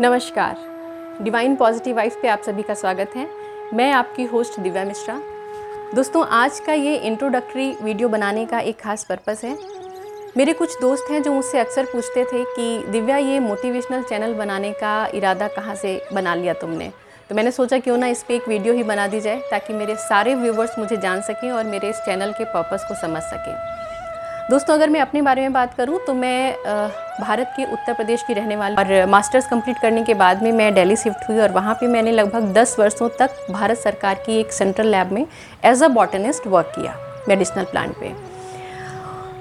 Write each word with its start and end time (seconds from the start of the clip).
नमस्कार। 0.00 0.56
Divine 1.22 1.56
positive 1.56 1.96
wife 1.96 2.16
पे 2.22 2.28
आप 2.28 2.42
सभी 2.42 2.62
का 2.62 2.74
स्वागत 2.74 3.10
है। 3.16 3.28
मैं 3.74 3.92
आपकी 3.92 4.24
होस्ट 4.24 4.60
दिव्या 4.60 4.84
मिश्रा। 4.84 5.20
दोस्तों, 5.94 6.26
आज 6.26 6.60
का 6.60 6.72
ये 6.72 6.96
इंट्रोडक्टरी 6.96 7.76
वीडियो 7.82 8.08
बनाने 8.08 8.46
का 8.46 8.58
एक 8.58 8.80
ख़ास 8.80 9.04
पर्पस 9.04 9.44
है। 9.44 9.58
मेरे 10.36 10.52
कुछ 10.52 10.80
दोस्त 10.80 11.10
हैं 11.10 11.22
जो 11.22 11.32
मुझसे 11.32 11.58
अक्सर 11.58 11.84
पूछते 11.84 12.24
थे 12.24 12.44
कि, 12.44 12.84
दिव्या, 12.88 13.16
ये 13.16 13.40
मोटिवेशनल 13.40 14.02
चैनल 14.02 14.34
बनाने 14.34 14.72
का 14.72 15.06
इरादा 15.14 15.48
कहाँ 15.48 15.74
से 15.74 16.02
बना 16.12 16.34
लिया 16.34 16.54
तुमने? 16.54 16.92
तो 17.28 17.34
मैंने 17.34 17.50
सोचा, 17.50 17.78
क्यों 17.78 17.96
ना 17.96 18.06
इस 18.06 18.22
पर 18.22 18.34
एक 18.34 18.48
वीडियो 18.48 18.74
ही 18.74 18.82
बना 18.82 19.06
दी 19.06 19.20
जाए, 19.20 19.42
ताकि 19.50 19.72
मेरे 19.72 19.96
सारे 19.96 20.34
व्यूवर्स 20.34 20.78
मुझे 20.78 20.96
जान 20.96 21.20
सकें 21.20 21.50
और 21.52 21.64
मेरे 21.64 21.90
इस 21.90 21.96
चैनल 21.96 22.32
के 22.32 22.44
पर्पज़ 22.44 22.88
को 22.88 22.94
समझ 22.94 23.22
सकें। 23.22 23.54
दोस्तों, 24.50 24.74
अगर 24.74 24.90
मैं 24.90 25.00
अपने 25.00 25.22
बारे 25.22 25.42
में 25.42 25.52
बात 25.52 25.74
करूँ 25.74 26.00
तो 26.06 26.14
मैं 26.14 26.56
भारत 27.20 27.52
के 27.56 27.64
उत्तर 27.64 27.94
प्रदेश 27.94 28.22
की 28.22 28.34
रहने 28.34 28.56
वाली 28.56 28.76
और 28.76 29.06
मास्टर्स 29.06 29.46
कंप्लीट 29.46 29.78
करने 29.78 30.02
के 30.02 30.14
बाद 30.14 30.42
में 30.42 30.50
मैं 30.52 30.72
दिल्ली 30.74 30.96
शिफ्ट 30.96 31.28
हुई 31.28 31.38
और 31.38 31.52
वहाँ 31.52 31.74
पे 31.74 31.86
मैंने 31.86 32.12
लगभग 32.12 32.52
10 32.54 32.76
वर्षों 32.78 33.08
तक 33.18 33.46
भारत 33.50 33.78
सरकार 33.78 34.22
की 34.26 34.38
एक 34.40 34.52
सेंट्रल 34.52 34.86
लैब 34.86 35.12
में 35.12 35.26
एज 35.64 35.82
अ 35.82 35.88
बॉटनिस्ट 35.90 36.46
वर्क 36.46 36.72
किया 36.76 36.96
मेडिसिनल 37.28 37.64
प्लांट 37.64 37.94
पे। 38.00 38.12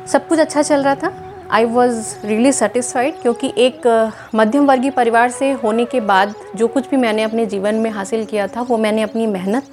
सब 0.08 0.28
कुछ 0.28 0.40
अच्छा 0.40 0.62
चल 0.62 0.84
रहा 0.84 0.96
था। 0.96 1.14
आई 1.52 1.66
वॉज़ 1.66 2.16
रियली 2.26 2.52
सेटिस्फाइड 2.52 3.22
क्योंकि 3.22 3.54
एक 3.58 3.88
मध्यम 4.36 4.66
वर्गीय 4.66 4.92
परिवार 4.92 5.32
से 5.32 5.52
होने 5.54 5.86
के 5.86 6.00
बाद 6.02 6.34
जो 6.56 6.68
कुछ 6.68 6.90
भी 6.90 6.98
मैंने 6.98 7.24
अपने 7.24 7.46
जीवन 7.46 7.76
में 7.76 7.90
हासिल 7.92 8.26
किया 8.26 8.48
था, 8.48 8.62
वो 8.62 8.78
मैंने 8.78 9.02
अपनी 9.02 9.28
मेहनत 9.28 9.68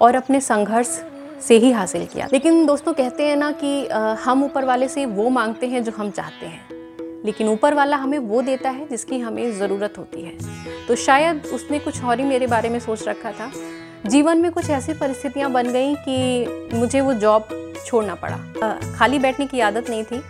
और 0.00 0.14
अपने 0.14 0.40
संघर्ष 0.40 0.98
से 1.46 1.56
ही 1.56 1.70
हासिल 1.72 2.06
किया। 2.06 2.28
लेकिन 2.32 2.64
दोस्तों 2.66 2.92
कहते 2.92 3.26
हैं 3.26 3.36
ना 3.36 3.50
कि 3.54 3.86
हम 4.22 4.44
ऊपर 4.44 4.64
वाले 4.64 4.88
से 4.88 5.06
वो 5.06 5.28
मांगते 5.30 5.66
हैं 5.66 5.84
जो 5.84 5.92
हम 5.96 6.10
चाहते 6.10 6.46
हैं। 6.46 6.67
लेकिन 7.24 7.48
ऊपर 7.48 7.74
वाला 7.74 7.96
हमें 7.96 8.18
वो 8.18 8.42
देता 8.42 8.70
है 8.70 8.88
जिसकी 8.88 9.18
हमें 9.18 9.58
ज़रूरत 9.58 9.98
होती 9.98 10.22
है। 10.22 10.86
तो 10.86 10.94
शायद 10.96 11.46
उसने 11.46 11.78
कुछ 11.78 12.02
और 12.04 12.20
ही 12.20 12.24
मेरे 12.24 12.46
बारे 12.46 12.68
में 12.68 12.78
सोच 12.80 13.08
रखा 13.08 13.32
था। 13.32 13.50
जीवन 14.06 14.38
में 14.38 14.50
कुछ 14.52 14.70
ऐसी 14.70 14.92
परिस्थितियाँ 14.92 15.50
बन 15.50 15.68
गई 15.68 15.94
कि 15.98 16.76
मुझे 16.76 17.00
वो 17.00 17.12
जॉब 17.14 17.48
छोड़ना 17.86 18.14
पड़ा। 18.14 18.36
खाली 18.96 19.18
बैठने 19.18 19.46
की 19.46 19.60
आदत 19.60 19.90
नहीं 19.90 20.04
थी। 20.04 20.22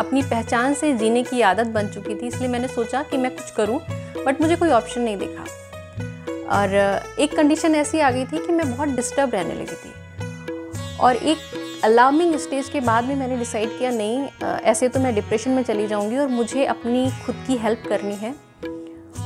अपनी 0.00 0.22
पहचान 0.22 0.74
से 0.74 0.92
जीने 0.92 1.22
की 1.22 1.40
आदत 1.40 1.66
बन 1.66 1.88
चुकी 1.88 2.14
थी, 2.14 2.26
इसलिए 2.26 2.48
मैंने 2.48 2.68
सोचा 2.68 3.02
कि 3.02 3.16
मैं 3.16 3.30
कुछ 3.36 3.50
करूँ, 3.50 3.80
बट 4.26 4.40
मुझे 4.40 4.56
कोई 4.56 4.70
ऑप्शन 4.70 5.00
नहीं 5.00 5.16
देखा। 5.16 5.44
और 6.52 6.74
एक 7.20 7.36
कंडीशन 7.36 7.74
ऐसी 7.74 7.98
आ 7.98 8.10
गई 8.10 8.24
थी 8.24 8.46
कि 8.46 8.52
मैं 8.52 8.70
बहुत 8.70 8.88
डिस्टर्ब 8.88 9.30
रहने 9.34 9.54
लगी 9.54 9.74
थी। 9.74 9.92
और 11.00 11.16
एक 11.16 11.38
अलार्मिंग 11.86 12.34
स्टेज 12.38 12.68
के 12.68 12.80
बाद 12.80 13.04
में 13.04 13.14
मैंने 13.16 13.36
डिसाइड 13.38 13.78
किया, 13.78 13.90
नहीं 13.90 14.26
ऐसे 14.42 14.88
तो 14.88 15.00
मैं 15.00 15.14
डिप्रेशन 15.14 15.50
में 15.50 15.62
चली 15.62 15.86
जाऊँगी 15.86 16.16
और 16.18 16.28
मुझे 16.28 16.64
अपनी 16.64 17.10
खुद 17.26 17.44
की 17.46 17.56
हेल्प 17.56 17.84
करनी 17.88 18.14
है। 18.14 18.34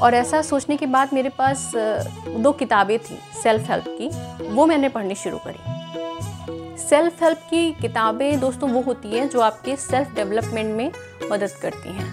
और 0.01 0.15
ऐसा 0.15 0.41
सोचने 0.43 0.77
के 0.77 0.87
बाद 0.87 1.15
मेरे 1.15 1.29
पास 1.39 1.73
दो 1.75 2.53
किताबें 2.53 2.99
थी 2.99 3.19
सेल्फ 3.43 3.71
हेल्प 3.71 3.85
की, 3.91 4.09
वो 4.47 4.67
मैंने 4.67 4.89
पढ़नी 4.89 5.15
शुरू 5.15 5.39
करी। 5.47 6.79
सेल्फ 6.79 7.23
हेल्प 7.23 7.49
की 7.51 7.73
किताबें 7.73 8.41
दोस्तों 8.41 8.71
वो 8.71 8.81
होती 8.83 9.09
हैं 9.11 9.29
जो 9.29 9.41
आपके 9.41 9.77
सेल्फ 9.79 10.15
डेवलपमेंट 10.15 10.77
में 10.77 10.91
मदद 11.33 11.59
करती 11.63 11.93
हैं। 11.93 12.09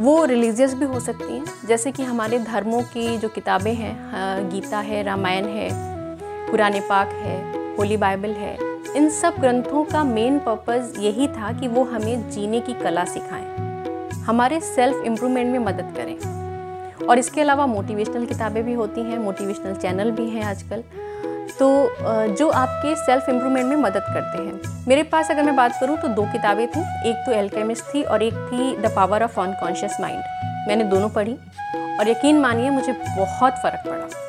वो 0.00 0.24
रिलीजियस 0.24 0.74
भी 0.74 0.84
हो 0.86 1.00
सकती 1.00 1.32
हैं, 1.32 1.44
जैसे 1.68 1.92
कि 1.92 2.02
हमारे 2.02 2.38
धर्मों 2.40 2.82
की 2.84 3.16
जो 3.18 3.28
किताबें 3.30 3.74
हैं 3.74 4.50
गीता 4.50 4.78
है, 4.80 5.02
रामायण 5.02 5.48
है, 5.48 5.68
पुराने 6.50 6.80
पाक 6.80 7.08
है, 7.16 7.42
होली 7.76 7.96
बाइबल 7.96 8.32
है 8.36 8.72
इन 8.96 9.08
सब 9.10 9.34
ग्रंथों 9.40 9.84
का 9.84 10.02
मेन 10.04 10.38
पर्पज़ 10.38 10.98
यही 11.00 11.26
था 11.28 11.52
कि 11.52 11.68
वो 11.68 11.82
हमें 11.84 12.30
जीने 12.30 12.60
की 12.60 12.74
कला 12.74 13.04
सिखाएँ। 13.04 14.12
हमारे 14.26 14.60
सेल्फ 14.60 15.04
इम्प्रूवमेंट 15.06 15.52
में 15.52 15.58
मदद 15.58 15.94
करें। 15.96 17.06
और 17.06 17.18
इसके 17.18 17.40
अलावा 17.40 17.66
मोटिवेशनल 17.66 18.26
किताबें 18.26 18.62
भी 18.64 18.72
होती 18.72 19.00
हैं 19.00 19.18
मोटिवेशनल 19.18 19.74
चैनल 19.74 20.10
भी 20.10 20.28
हैं 20.30 20.44
आजकल। 20.44 20.82
तो 21.58 21.68
जो 22.28 22.48
आपके 22.50 22.94
सेल्फ 22.96 23.28
इम्प्रूवमेंट 23.28 23.66
में 23.66 23.76
मदद 23.76 24.04
करते 24.08 24.42
हैं। 24.42 24.86
मेरे 24.88 25.02
पास 25.02 25.30
अगर 25.30 25.42
मैं 25.42 25.56
बात 25.56 25.78
करूँ 25.80 25.96
तो 25.96 26.08
दो 26.08 26.22
किताबें 26.22 26.66
थी, 26.66 26.80
एक 27.10 27.22
तो 27.26 27.32
एल्केमिस्ट 27.32 27.94
थी 27.94 28.02
और 28.02 28.22
एक 28.22 28.34
थी 28.52 28.76
the 28.78 28.94
power 28.96 29.22
of 29.22 29.40
unconscious 29.40 29.96
mind 30.00 30.22
मैंने 30.68 30.84
दोनों 30.84 31.08
पढ़ी 31.08 31.36
और 31.98 32.08
यकीन 32.08 32.40
मानिए 32.40 32.70
मुझे 32.70 32.92
बहुत 32.92 33.52
फ़र्क 33.52 33.82
पड़ा। 33.86 34.23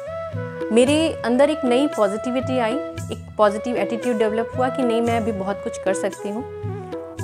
मेरे 0.75 0.95
अंदर 1.25 1.49
एक 1.49 1.63
नई 1.65 1.85
पॉजिटिविटी 1.87 2.57
आई 2.59 2.73
एक 3.11 3.19
पॉजिटिव 3.37 3.75
एटीट्यूड 3.75 4.17
डेवलप 4.17 4.51
हुआ 4.57 4.67
कि 4.69 4.83
नहीं 4.83 5.01
मैं 5.01 5.17
अभी 5.17 5.31
बहुत 5.31 5.61
कुछ 5.63 5.77
कर 5.83 5.93
सकती 5.93 6.29
हूँ। 6.29 6.43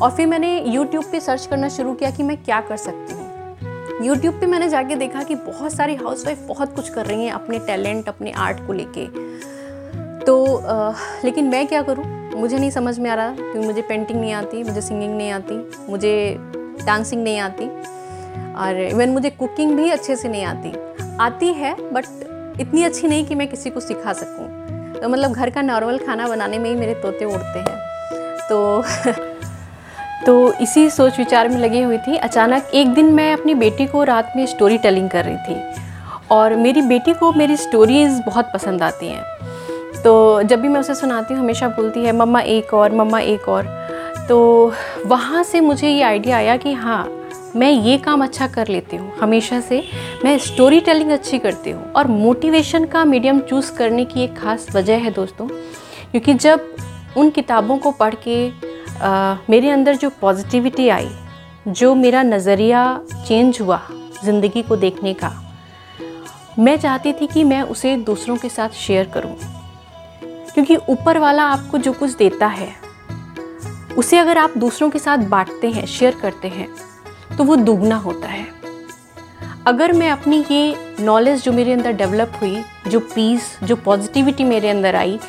और 0.02 0.12
फिर 0.12 0.28
मैंने 0.28 0.52
यूट्यूब 0.66 1.06
पे 1.12 1.20
सर्च 1.20 1.46
करना 1.46 1.70
शुरू 1.70 1.94
किया 1.94 2.12
कि 2.12 2.24
मैं 2.24 2.38
क्या 2.44 2.60
कर 2.62 2.78
सकती 2.78 3.14
हूँ। 3.14 4.06
यूट्यूब 4.06 4.40
पे 4.40 4.46
मैंने 4.46 4.70
जाके 4.70 4.96
देखा 4.96 5.24
कि 5.24 5.36
बहुत 5.36 5.74
सारी 5.74 5.96
हाउसवाइफ 5.96 6.46
बहुत 6.48 6.76
कुछ 6.76 6.90
कर 6.90 7.06
रही 7.06 7.26
हैं 7.26 7.34
अपने 7.34 7.60
टैलेंट 7.60 8.08
अपने 8.10 8.32
आर्ट 8.38 8.66
को 8.68 8.74
लेके। 8.74 9.06
तो 10.26 10.58
आ, 10.58 10.94
लेकिन 11.26 11.50
मैं 11.50 11.66
क्या 11.68 11.82
करूँ? 11.82 12.06
मुझे 12.36 12.58
नहीं 12.58 12.72
समझ 12.72 12.98
में 13.00 13.10
आ 13.10 13.14
रहा 13.14 13.36
क्योंकि 13.36 13.68
मुझे 13.68 13.82
पेंटिंग 13.82 14.22
नहीं 14.22 14.34
आती 14.34 14.64
मुझे 14.64 14.82
सिंगिंग 14.82 15.18
नहीं 15.18 15.32
आती 15.32 15.62
मुझे 15.90 16.36
डांसिंग 16.86 17.24
नहीं 17.24 17.40
आती। 17.40 17.70
और 18.56 18.82
इवन 18.82 19.10
मुझे 19.10 19.30
कुकिंग 19.30 19.78
भी 19.78 19.90
अच्छे 19.90 20.16
से 20.16 20.30
नहीं 20.30 20.46
आती। 20.46 20.74
आती 21.20 21.54
है 21.54 21.76
बट 21.92 22.06
इतनी 22.62 22.84
अच्छी 22.84 23.08
नहीं 23.08 23.26
कि 23.26 23.36
मैं 23.36 23.48
किसी 23.48 23.70
को 23.70 23.80
सिखा 23.80 24.14
सकूँ। 24.14 24.48
तो 24.94 25.10
मतलब 25.10 25.32
घर 25.32 25.50
का 25.50 25.62
नॉर्मल 25.62 25.98
खाना 25.98 26.28
बनाने 26.28 26.60
में 26.60 26.70
ही 26.70 26.76
मेरे 26.76 26.94
तोते 26.94 27.26
उड़ते 27.26 27.60
हैं। 27.60 27.78
तो 28.50 28.84
तो 30.26 30.54
इसी 30.54 30.90
सोच 30.90 31.18
विचार 31.18 31.50
में 31.50 31.58
लगी 31.58 31.82
हुई 31.82 31.98
थी। 31.98 32.16
अचानक 32.16 32.68
एक 32.74 32.94
दिन 32.94 33.06
मैं 33.06 33.34
अपनी 33.34 33.54
बेटी 33.54 33.86
को 33.86 34.04
रात 34.04 34.34
में 34.36 34.46
स्टोरी 34.46 34.78
टेलिंग 34.78 35.10
कर 35.10 35.26
रही 35.26 35.38
थी। 35.38 35.82
और 36.32 36.56
मेरी 36.56 36.82
बेटी 36.82 37.14
को 37.14 37.34
मेरी 37.34 37.58
स्टोरीज़ 37.58 38.22
बहुत 38.22 38.52
पसंद 38.54 38.84
आती 38.84 39.08
हैं। 39.08 39.24
तो 40.04 40.44
जब 40.44 40.62
भी 40.62 40.68
मैं 40.68 40.80
उसे 40.80 40.96
सुनाती 40.96 41.34
हूँ, 41.34 41.42
हमेशा 41.42 41.68
बोलती 41.68 42.04
है, 42.04 42.12
मम्मा 42.12 42.40
एक 42.40 42.74
और, 42.74 42.92
मम्मा 42.92 43.20
एक 43.20 43.50
और। 43.50 43.88
तो 44.30 44.72
वहाँ 45.06 45.44
से 45.44 45.62
मुझे 45.62 45.90
ये 45.90 46.02
आइडिया 46.02 46.38
आया 46.38 46.58
कि 46.58 46.74
हाँ 46.74 47.21
मैं 47.56 47.70
ये 47.72 47.98
काम 47.98 48.24
अच्छा 48.24 48.48
कर 48.48 48.68
लेती 48.68 48.98
हूँ। 48.98 49.12
हमेशा 49.18 49.60
से 49.62 49.84
मैं 50.26 50.38
स्टोरी 50.40 50.80
टेलिंग 50.80 51.12
अच्छी 51.12 51.40
करती 51.40 51.72
हूँ। 51.72 51.92
और 51.92 52.08
मोटिवेशन 52.08 52.86
का 52.86 53.04
मीडियम 53.06 53.40
चूज़ 53.40 53.72
करने 53.74 54.06
की 54.06 54.24
एक 54.24 54.36
ख़ास 54.38 54.68
वजह 54.76 54.98
है 54.98 55.12
दोस्तों 55.12 55.48
क्योंकि 55.48 56.34
जब 56.36 56.76
उन 57.18 57.30
किताबों 57.30 57.78
को 57.78 57.92
पढ़ 57.92 58.16
के 58.28 58.50
आ, 59.00 59.36
मेरे 59.50 59.70
अंदर 59.70 59.96
जो 59.96 60.10
पॉजिटिविटी 60.22 60.88
आई 60.90 61.10
जो 61.70 61.94
मेरा 61.96 62.22
नज़रिया 62.24 62.84
चेंज 63.28 63.60
हुआ 63.62 63.82
ज़िंदगी 64.24 64.62
को 64.62 64.76
देखने 64.76 65.14
का 65.14 65.32
मैं 66.60 66.78
चाहती 66.78 67.14
थी 67.14 67.28
कि 67.28 67.44
मैं 67.44 67.62
उसे 67.64 67.96
दूसरों 67.98 68.38
के 68.38 68.50
साथ 68.50 68.70
शेयर 68.78 69.10
करूँ। 69.14 69.36
क्योंकि 70.54 70.76
ऊपर 70.90 71.18
वाला 71.18 71.44
आपको 71.44 71.78
जो 71.78 71.94
कुछ 71.94 72.16
देता 72.16 72.48
है 72.50 72.70
उसे 73.98 74.18
अगर 74.18 74.38
आप 74.38 74.58
दूसरों 74.58 74.90
के 74.90 75.00
साथ 75.00 75.18
बांटते 75.30 75.70
हैं 75.70 75.86
शेयर 75.88 76.16
करते 76.22 76.48
हैं 76.48 76.68
तो 77.38 77.44
वो 77.44 77.56
दुगना 77.56 77.96
होता 77.98 78.28
है। 78.28 78.46
अगर 79.68 79.92
मैं 79.94 80.10
अपनी 80.12 80.44
ये 80.52 80.76
नॉलेज 81.00 81.44
जो 81.44 81.52
मेरे 81.52 81.74
अंदर 81.74 81.92
डेवलप 81.94 82.32
हुई, 82.42 82.64
जो 82.88 83.00
पीस 83.00 83.58
जो 83.64 83.76
पॉजिटिविटी 83.76 84.44
मेरे 84.44 84.70
अंदर 84.70 84.96
आई, 84.96 85.20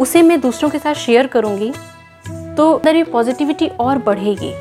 उसे 0.00 0.22
मैं 0.22 0.40
दूसरों 0.40 0.70
के 0.70 0.78
साथ 0.78 0.94
शेयर 0.96 1.26
करूँगी 1.26 1.72
तो 2.56 2.72
अंदर 2.72 2.96
ये 2.96 3.04
पॉजिटिविटी 3.04 3.68
और 3.80 3.98
बढ़ेगी। 3.98 4.52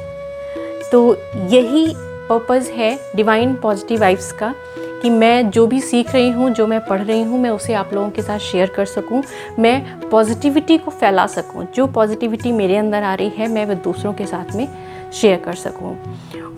तो 0.92 1.16
यही 1.48 1.88
पर्पज़ 2.30 2.70
है 2.72 2.98
डिवाइन 3.16 3.54
पॉजिटिव 3.56 4.00
वाइब्स 4.02 4.32
का, 4.32 4.54
कि 5.02 5.10
मैं 5.10 5.50
जो 5.50 5.66
भी 5.68 5.80
सीख 5.82 6.14
रही 6.14 6.30
हूँ, 6.30 6.50
जो 6.50 6.66
मैं 6.68 6.80
पढ़ 6.86 7.02
रही 7.02 7.22
हूँ, 7.24 7.40
मैं 7.40 7.50
उसे 7.50 7.74
आप 7.74 7.94
लोगों 7.94 8.10
के 8.10 8.22
साथ 8.22 8.40
शेयर 8.42 8.70
कर 8.70 8.86
सकूँ। 8.86 9.22
मैं 9.60 10.10
पॉजिटिविटी 10.10 10.78
को 10.78 10.92
फैला 10.92 11.26
सकूँ। 11.28 11.66
जो 11.76 11.88
पॉजिटिविटी 11.88 12.52
मेरे 12.52 12.78
अंदर 12.78 13.04
आ 13.04 13.14
रही 13.14 13.30
है, 13.30 13.48
मैं 13.48 13.66
वह 13.66 13.74
दूसरों 13.76 14.14
के 14.14 14.26
साथ 14.26 14.56
में 14.56 14.68
शेयर 15.12 15.40
कर 15.40 15.54
सकूँ। 15.56 15.96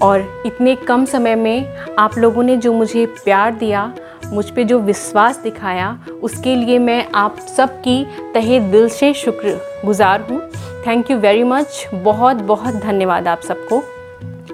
और 0.01 0.43
इतने 0.45 0.75
कम 0.77 1.05
समय 1.05 1.35
में 1.35 1.95
आप 1.99 2.17
लोगों 2.17 2.43
ने 2.43 2.57
जो 2.57 2.73
मुझे 2.73 3.05
प्यार 3.15 3.55
दिया 3.55 3.91
मुझ 4.25 4.49
पे 4.49 4.63
जो 4.63 4.79
विश्वास 4.79 5.37
दिखाया 5.37 5.97
उसके 6.23 6.55
लिए 6.55 6.77
मैं 6.79 7.05
आप 7.15 7.39
सबकी 7.47 8.03
तहे 8.33 8.59
दिल 8.61 8.87
से 8.89 9.13
शुक्र 9.13 9.59
गुज़ार 9.85 10.21
हूँ। 10.21 10.39
थैंक 10.87 11.11
यू 11.11 11.17
वेरी 11.17 11.43
मच 11.43 11.87
बहुत 11.95 12.37
बहुत 12.43 12.75
धन्यवाद 12.75 13.27
आप 13.27 13.41
सबको। 13.41 13.83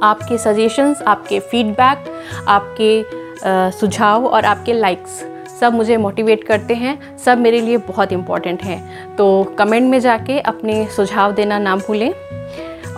आपके 0.04 0.38
सजेशंस 0.38 1.02
आपके 1.02 1.40
फीडबैक 1.42 2.06
आपके 2.48 3.02
आ, 3.02 3.70
सुझाव 3.72 4.26
और 4.26 4.46
आपके 4.46 4.74
लाइक्स 4.74 5.24
सब 5.60 5.74
मुझे 5.74 5.98
मोटिवेट 5.98 6.44
करते 6.44 6.74
हैं 6.74 7.18
सब 7.18 7.38
मेरे 7.38 7.60
लिए 7.62 7.78
बहुत 7.88 8.12
इंपॉर्टेंट 8.14 8.64
हैं। 8.64 9.16
तो 9.16 9.44
कमेंट 9.60 9.90
में 9.92 10.00
जाके 10.00 10.40
अपने 10.42 10.86
सुझाव 10.88 11.32
देना 11.32 11.60
ना 11.60 11.76
भूलें। 11.78 12.12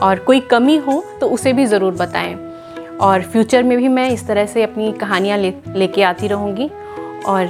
और 0.02 0.20
कोई 0.20 0.40
कमी 0.50 0.78
हो 0.78 1.04
तो 1.22 1.30
उसे 1.30 1.54
भी 1.54 1.66
ज़रूर 1.66 1.94
बताएँ। 1.94 2.36
और 3.02 3.22
फ्यूचर 3.24 3.64
में 3.64 3.78
भी 3.78 3.88
मैं 3.88 4.10
इस 4.12 4.28
तरह 4.28 4.46
से 4.46 4.64
अपनी 4.64 4.92
कहानियाँ 4.92 5.38
ले, 5.38 5.54
लेके 5.76 6.04
आती 6.04 6.28
रहूँगी। 6.28 6.70
और 7.26 7.48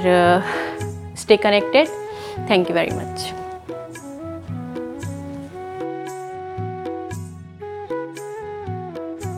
stay 1.18 1.36
connected 1.36 1.88
thank 2.50 2.70
you 2.70 2.76
very 2.76 2.96
much 2.96 3.32